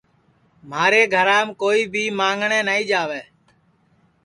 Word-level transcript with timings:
مھارے 0.71 1.01
گھرام 1.13 1.47
کوئی 1.61 1.81
بھی 1.93 2.03
مانگٹؔیں 2.19 2.63
نائی 2.67 2.83
جاوے 2.91 3.21